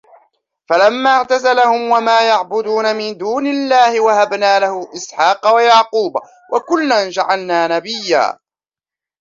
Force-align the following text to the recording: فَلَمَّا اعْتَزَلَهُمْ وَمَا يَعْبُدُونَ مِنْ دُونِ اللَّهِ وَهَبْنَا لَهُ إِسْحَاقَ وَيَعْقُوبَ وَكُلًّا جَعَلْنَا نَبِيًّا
فَلَمَّا 0.69 1.09
اعْتَزَلَهُمْ 1.09 1.89
وَمَا 1.91 2.27
يَعْبُدُونَ 2.27 2.95
مِنْ 2.95 3.17
دُونِ 3.17 3.47
اللَّهِ 3.47 3.99
وَهَبْنَا 4.01 4.59
لَهُ 4.59 4.89
إِسْحَاقَ 4.95 5.53
وَيَعْقُوبَ 5.55 6.17
وَكُلًّا 6.53 7.09
جَعَلْنَا 7.09 7.67
نَبِيًّا 7.77 8.39